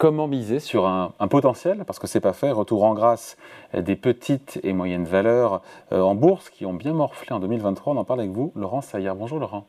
[0.00, 3.36] Comment miser sur un, potentiel, parce que c'est pas fait, retour en grâce
[3.74, 5.60] des petites et moyennes valeurs
[5.92, 8.80] euh, en bourse qui ont bien morflé en 2023 On en parle avec vous, Laurent
[8.80, 9.14] Saillard.
[9.14, 9.66] Bonjour Laurent.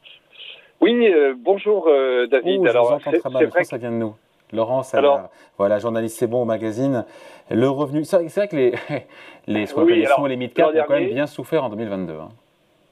[0.80, 2.64] Oui, euh, bonjour euh, David.
[2.64, 4.16] je Alors, vous entends très mal, ça vient de nous.
[4.54, 5.28] Laurent Saillard,
[5.58, 7.04] voilà, journaliste C'est bon au magazine.
[7.50, 8.72] Le revenu, c'est vrai que les,
[9.48, 12.14] les, oui, et les mid-cap ont quand même bien souffert en 2022.
[12.14, 12.30] Hein.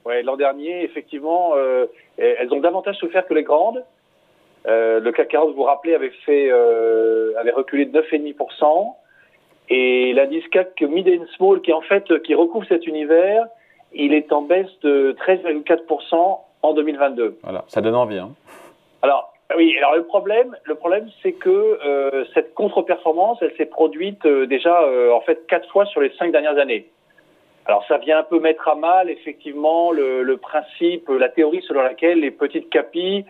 [0.04, 1.54] Oui, l'an dernier, effectivement,
[2.18, 3.82] elles ont davantage souffert que les grandes.
[4.66, 8.94] Euh, le CAC 40, vous vous rappelez, avait fait, euh, avait reculé de 9,5%.
[9.68, 13.46] Et l'indice CAC Mid and Small, qui en fait, qui recouvre cet univers,
[13.92, 17.38] il est en baisse de 13,4% en 2022.
[17.42, 18.18] Voilà, ça donne envie.
[18.18, 18.30] Hein.
[19.02, 24.24] Alors, oui, alors le problème, le problème, c'est que euh, cette contre-performance, elle s'est produite
[24.24, 26.86] euh, déjà euh, en fait quatre fois sur les cinq dernières années.
[27.66, 31.82] Alors ça vient un peu mettre à mal effectivement le, le principe, la théorie selon
[31.82, 33.24] laquelle les petites capilles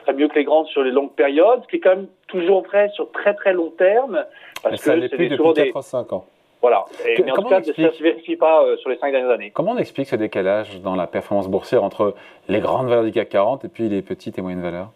[0.00, 2.62] serait mieux que les grandes sur les longues périodes, ce qui est quand même toujours
[2.62, 4.24] vrai sur très très long terme.
[4.62, 6.26] Parce que ça plus depuis 4 à 5 ans.
[6.60, 6.84] Voilà.
[7.04, 9.52] mais en tout cas, ça ne se vérifie pas euh, sur les 5 dernières années.
[9.54, 12.14] Comment on explique ce décalage dans la performance boursière entre
[12.48, 14.90] les grandes valeurs du CAC 40 et puis les petites et moyennes valeurs?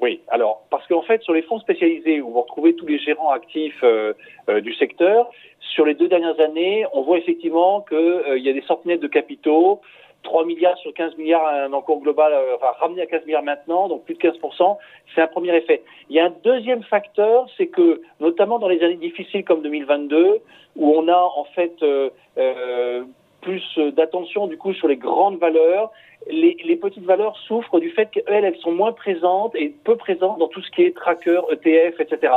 [0.00, 3.30] Oui, alors parce qu'en fait sur les fonds spécialisés où vous retrouvez tous les gérants
[3.30, 4.14] actifs euh,
[4.48, 8.62] euh, du secteur, sur les deux dernières années, on voit effectivement qu'il y a des
[8.62, 9.80] centaines de capitaux
[10.24, 13.88] 3 milliards sur 15 milliards, un encours global, euh, enfin ramené à 15 milliards maintenant,
[13.88, 14.78] donc plus de 15%,
[15.14, 15.82] c'est un premier effet.
[16.10, 20.40] Il y a un deuxième facteur, c'est que notamment dans les années difficiles comme 2022,
[20.76, 23.04] où on a en fait euh, euh,
[23.40, 25.92] plus d'attention du coup sur les grandes valeurs,
[26.26, 30.38] les, les, petites valeurs souffrent du fait qu'elles, elles sont moins présentes et peu présentes
[30.38, 32.32] dans tout ce qui est tracker, ETF, etc.,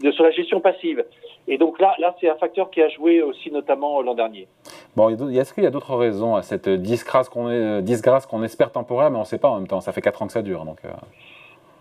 [0.00, 1.04] de, sur la gestion passive.
[1.48, 4.46] Et donc là, là c'est un facteur qui a joué aussi notamment l'an dernier.
[4.96, 9.10] Bon, est-ce qu'il y a d'autres raisons à cette disgrâce qu'on, disgrâce qu'on espère temporaire,
[9.10, 10.64] mais on ne sait pas en même temps, ça fait 4 ans que ça dure.
[10.64, 10.90] Donc, euh.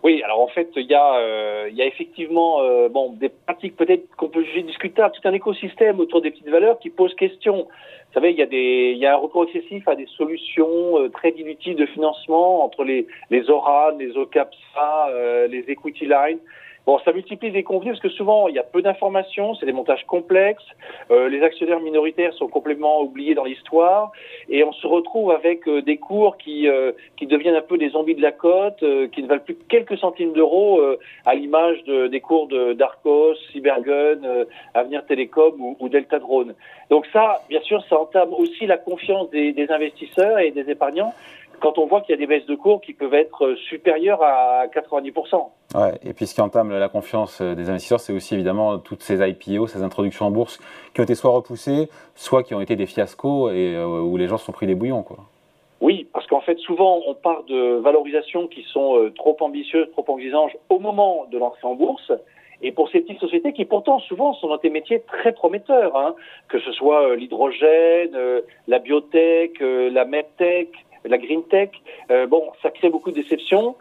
[0.03, 3.29] Oui, alors en fait, il y a, euh, il y a effectivement euh, bon, des
[3.29, 7.13] pratiques peut-être qu'on peut juger discutables, tout un écosystème autour des petites valeurs qui pose
[7.13, 7.67] question.
[7.67, 10.99] Vous savez, il y a, des, il y a un recours excessif à des solutions
[10.99, 15.09] euh, très dilutives de financement entre les, les ORAN, les OCAPSA,
[15.49, 16.39] les Equity Lines.
[16.87, 19.71] Bon, ça multiplie les convenus parce que souvent il y a peu d'informations, c'est des
[19.71, 20.65] montages complexes,
[21.11, 24.11] euh, les actionnaires minoritaires sont complètement oubliés dans l'histoire
[24.49, 27.89] et on se retrouve avec euh, des cours qui euh, qui deviennent un peu des
[27.89, 30.81] zombies de la côte, qui ne valent plus que quelques centimes d'euros
[31.25, 36.55] à l'image de, des cours de d'Arcos, Cybergun, Avenir Télécom ou, ou, Delta Drone.
[36.89, 41.13] Donc ça, bien sûr, ça entame aussi la confiance des, des investisseurs et des épargnants
[41.59, 44.65] quand on voit qu'il y a des baisses de cours qui peuvent être supérieures à
[44.67, 45.51] 90%.
[45.73, 49.03] Ouais, et puis ce qui entame la confiance euh, des investisseurs, c'est aussi évidemment toutes
[49.03, 50.59] ces IPO, ces introductions en bourse
[50.93, 54.27] qui ont été soit repoussées, soit qui ont été des fiascos et euh, où les
[54.27, 55.03] gens se sont pris des bouillons.
[55.03, 55.19] Quoi.
[55.79, 60.05] Oui, parce qu'en fait, souvent, on part de valorisations qui sont euh, trop ambitieuses, trop
[60.17, 62.11] exigeantes au moment de l'entrée en bourse.
[62.61, 66.15] Et pour ces petites sociétés qui pourtant souvent sont dans des métiers très prometteurs, hein,
[66.49, 68.15] que ce soit l'hydrogène,
[68.67, 70.69] la biotech, la medtech,
[71.03, 71.69] la green tech,
[72.29, 73.75] bon, ça crée beaucoup de déceptions.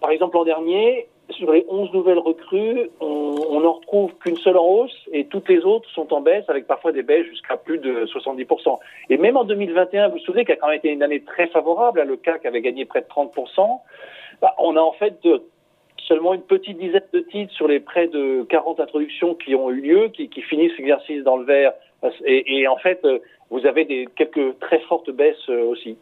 [0.00, 1.06] Par exemple, l'an dernier,
[1.36, 5.64] sur les 11 nouvelles recrues, on n'en retrouve qu'une seule en hausse et toutes les
[5.64, 8.78] autres sont en baisse avec parfois des baisses jusqu'à plus de 70%.
[9.10, 11.46] Et même en 2021, vous vous souvenez qu'il a quand même été une année très
[11.48, 13.80] favorable, le CAC avait gagné près de 30%,
[14.40, 15.14] bah, on a en fait
[16.06, 19.80] seulement une petite dizaine de titres sur les près de 40 introductions qui ont eu
[19.80, 21.72] lieu, qui, qui finissent l'exercice dans le vert.
[22.26, 23.06] Et, et, en fait,
[23.50, 25.96] vous avez des, quelques très fortes baisses aussi.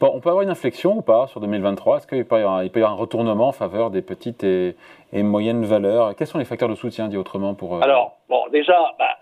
[0.00, 2.94] On peut avoir une inflexion ou pas sur 2023 Est-ce qu'il peut, y avoir, un
[2.94, 4.74] retournement en faveur des petites et,
[5.12, 6.14] moyennes valeurs?
[6.16, 9.16] Quels sont les facteurs de soutien, dit autrement pour, euh, Alors, bon, déjà, bah,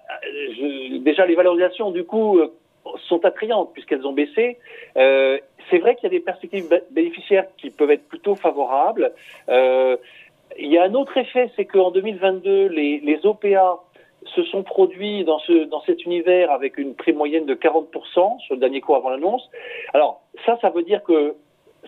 [1.01, 2.53] déjà, les valorisations, du coup, euh,
[3.09, 4.59] sont attrayantes puisqu'elles ont baissé.
[4.97, 5.39] Euh,
[5.71, 9.13] c'est vrai qu'il y a des perspectives bénéficiaires qui peuvent être plutôt favorables.
[9.49, 13.81] il y a un autre effet, c'est qu'en 2022, les, les OPA
[14.35, 18.55] se sont produits dans, ce, dans cet univers avec une prime moyenne de 40% sur
[18.55, 19.49] le dernier cours avant l'annonce.
[19.95, 21.35] Alors ça, ça veut dire que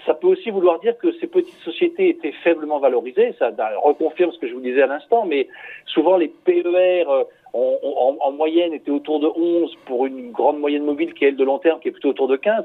[0.06, 3.35] ça peut aussi vouloir dire que ces petites sociétés étaient faiblement valorisées.
[3.38, 3.50] Ça
[3.82, 5.49] reconfirme ce que je vous disais à l'instant, mais
[5.87, 10.85] souvent les PER euh, en, en, moyenne étaient autour de 11 pour une grande moyenne
[10.85, 12.64] mobile qui est elle de long terme, qui est plutôt autour de 15.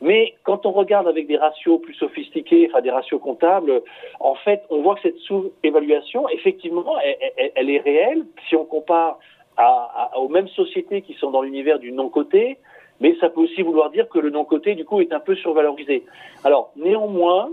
[0.00, 3.82] Mais quand on regarde avec des ratios plus sophistiqués, enfin des ratios comptables,
[4.18, 6.96] en fait, on voit que cette sous-évaluation, effectivement,
[7.54, 9.18] elle, est réelle si on compare
[10.16, 12.56] aux mêmes sociétés qui sont dans l'univers du non-coté
[13.00, 16.04] mais ça peut aussi vouloir dire que le non-coté, du coup, est un peu survalorisé.
[16.44, 17.50] Alors, néanmoins,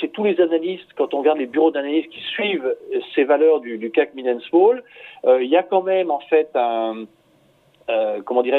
[0.00, 2.76] c'est tous les analystes, quand on regarde les bureaux d'analyse qui suivent
[3.14, 4.82] ces valeurs du, CAC Mid Small,
[5.24, 7.04] euh, il y a quand même, en fait, euh,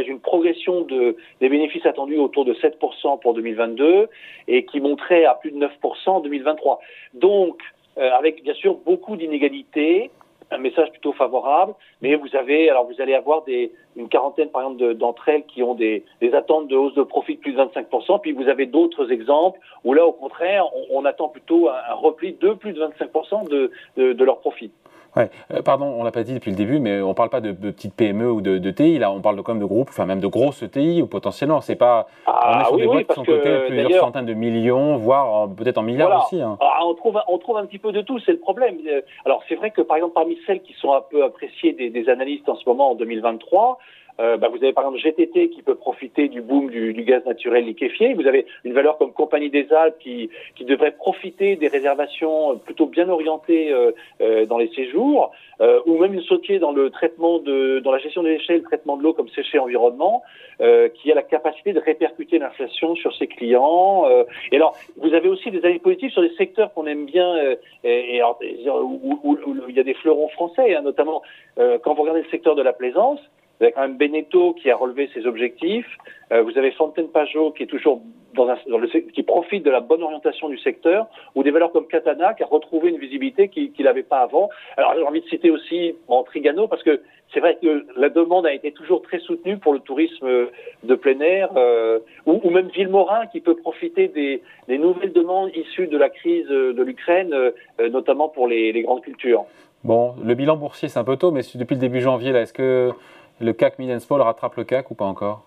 [0.08, 4.08] une progression de, des bénéfices attendus autour de 7% pour 2022
[4.48, 5.70] et qui monterait à plus de 9%
[6.08, 6.80] en 2023.
[7.14, 7.62] Donc,
[7.98, 10.10] euh, avec bien sûr beaucoup d'inégalités,
[10.52, 14.64] un message plutôt favorable, mais vous avez, alors vous allez avoir des, une quarantaine par
[14.64, 16.04] exemple d'entre elles qui ont des,
[16.34, 19.94] attentes de hausse de profit de plus de 25%, puis vous avez d'autres exemples où
[19.94, 24.24] là au contraire on, attend plutôt un, repli de plus de 25% de, de, de
[24.24, 24.72] leur profit.
[25.16, 25.30] Ouais.
[25.54, 27.72] Euh, pardon, on l'a pas dit depuis le début, mais on parle pas de, de
[27.72, 29.00] petites PME ou de, de, TI.
[29.00, 31.62] Là, on parle de, quand même de groupes, enfin même de grosses TI ou potentiellement.
[31.62, 32.08] C'est pas.
[32.26, 34.98] Ah, on est sur oui, des boîtes oui, qui sont cotées plusieurs centaines de millions,
[34.98, 36.26] voire peut-être en milliards voilà.
[36.26, 36.42] aussi.
[36.42, 36.58] Hein.
[36.60, 38.20] Alors, on trouve, on trouve un petit peu de tout.
[38.20, 38.78] C'est le problème.
[38.88, 41.90] Euh, Alors c'est vrai que par exemple parmi celles qui sont un peu appréciées des,
[41.90, 43.80] des analystes en ce moment en 2023.
[44.20, 47.26] Euh, bah, vous avez par exemple GTT qui peut profiter du boom du, du, gaz
[47.26, 48.14] naturel liquéfié.
[48.14, 52.86] Vous avez une valeur comme Compagnie des Alpes qui, qui devrait profiter des réservations plutôt
[52.86, 55.32] bien orientées euh, euh, dans les séjours,
[55.62, 58.64] euh, ou même une sautier dans le traitement de, dans la gestion des déchets, le
[58.64, 60.24] traitement de l'eau comme séché environnement,
[60.60, 64.06] euh, qui a la capacité de répercuter l'inflation sur ses clients.
[64.06, 64.24] Euh.
[64.52, 67.36] et alors, vous avez aussi des avis positifs sur des secteurs qu'on aime bien,
[67.84, 68.38] et, et alors,
[68.84, 71.22] où, où, où, il y a des fleurons français, hein, notamment
[71.56, 73.20] quand vous regardez le secteur de la plaisance.
[73.60, 75.98] Vous avez quand même Beneteau qui a relevé ses objectifs.
[76.32, 78.02] Euh, vous avez Fontaine Pajot qui est toujours
[78.34, 78.80] dans, un, dans
[79.14, 82.46] qui profite de la bonne orientation du secteur, ou des valeurs comme Katana qui a
[82.46, 84.50] retrouvé une visibilité qu'il qu n'avait pas avant.
[84.78, 87.02] Alors j'ai envie de citer aussi en Trigano parce que
[87.34, 90.48] c'est vrai que la demande a été toujours très soutenue pour le tourisme
[90.84, 95.52] de plein air, euh, ou, ou, même Villemorin qui peut profiter des, des, nouvelles demandes
[95.54, 99.46] issues de la crise de l'Ukraine, euh, notamment pour les, les grandes cultures.
[99.84, 102.54] Bon, le bilan boursier c'est un peu tôt, mais depuis le début janvier, là, est-ce
[102.54, 102.92] que
[103.40, 105.46] le CAC Midenspol rattrape le CAC ou pas encore?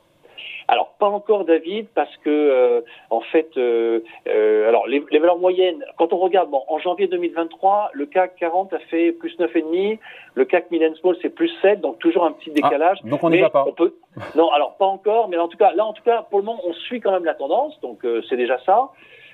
[0.68, 2.80] Alors pas encore David parce que euh,
[3.10, 7.08] en fait euh, euh, alors les, les, valeurs moyennes quand on regarde bon en janvier
[7.08, 9.98] 2023 le CAC 40 a fait plus 9,5
[10.34, 12.98] le CAC Mid Small c'est plus 7 donc toujours un petit décalage.
[13.04, 13.64] ah, donc on n'y va pas.
[13.66, 13.94] on peut
[14.36, 16.60] non alors pas encore mais en tout cas là en tout cas pour le moment
[16.64, 18.90] on suit quand même la tendance donc c'est déjà ça.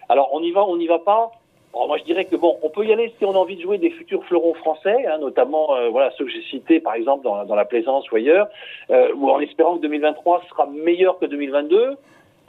[0.09, 1.33] Alors on y va on n'y va pas
[1.75, 3.63] alors moi, je dirais que bon, on peut y aller si on a envie de
[3.63, 7.25] jouer des futurs fleurons français, hein, notamment euh, voilà ceux que j'ai cités par exemple
[7.25, 8.49] dans, dans, la plaisance ou ailleurs,
[8.91, 11.97] euh, ou en espérant que 2023 sera meilleur que 2022.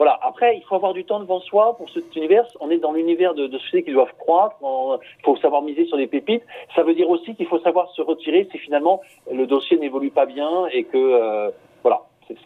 [0.00, 0.18] Voilà.
[0.22, 2.46] Après, il faut avoir du temps devant soi pour cet univers.
[2.60, 4.56] On est dans l'univers de, de qui doivent croître.
[4.62, 6.42] Il faut savoir miser sur des pépites.
[6.74, 10.24] Ça veut dire aussi qu'il faut savoir se retirer si finalement le dossier n'évolue pas
[10.24, 11.50] bien et que euh,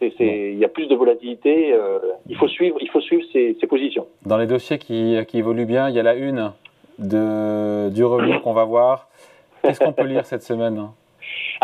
[0.01, 1.73] il y a plus de volatilité.
[1.73, 1.99] Euh,
[2.29, 4.07] il faut suivre, il faut suivre ces, ces positions.
[4.25, 6.51] Dans les dossiers qui, qui évoluent bien, il y a la une
[6.99, 9.09] de, du revenu qu'on va voir.
[9.61, 10.89] Qu'est-ce qu'on peut lire cette semaine?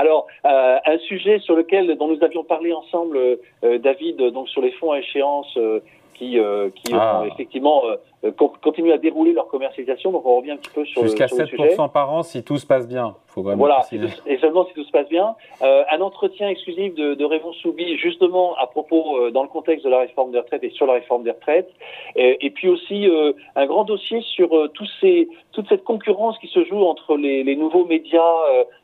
[0.01, 3.19] Alors, euh, un sujet sur lequel, dont nous avions parlé ensemble,
[3.63, 5.80] euh, David, donc sur les fonds à échéance euh,
[6.15, 6.38] qui,
[6.75, 7.24] qui ah.
[7.31, 7.81] effectivement
[8.38, 10.12] continuent à dérouler leur commercialisation.
[10.12, 12.88] Donc, on revient un petit peu sur Jusqu'à 7% par an si tout se passe
[12.88, 13.15] bien.
[13.25, 13.81] Faut vraiment voilà,
[14.27, 15.36] et seulement si tout se passe bien.
[15.62, 20.00] un entretien exclusif de, de Raymond Soubi, justement à propos, dans le contexte de la
[20.00, 21.71] réforme des retraites et sur la réforme des retraites.
[22.15, 23.09] Et, et puis aussi
[23.56, 27.56] un grand dossier sur tous ces, toute cette concurrence qui se joue entre les, les
[27.56, 28.36] nouveaux médias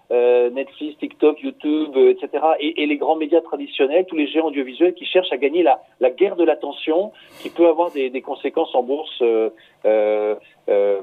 [0.10, 2.44] euh, Netflix, TikTok, YouTube, euh, etc.
[2.62, 5.82] Et, et, les grands médias traditionnels, tous les géants audiovisuels qui cherchent à gagner la,
[6.00, 7.12] la guerre de l'attention,
[7.42, 9.22] qui peut avoir des, des, conséquences en bourse.
[9.22, 10.36] Euh,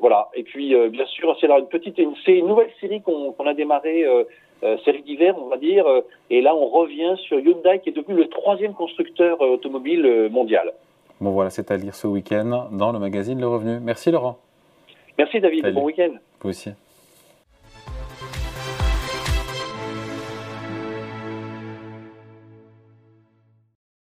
[0.01, 0.29] voilà.
[0.35, 3.55] Et puis, bien sûr, c'est une petite, une, c'est une nouvelle série qu'on qu a
[3.55, 4.05] démarrée.
[4.85, 5.85] série d'hiver, on va dire,
[6.31, 10.73] et là on revient sur Hyundai qui est devenu le troisième constructeur automobile mondial.
[11.21, 13.79] Bon voilà, c'est à lire ce week-end dans le magazine Le Revenu.
[13.81, 14.39] Merci Laurent.
[15.19, 15.75] Merci David, Salut.
[15.75, 16.15] bon week-end.
[16.41, 16.71] Vous aussi.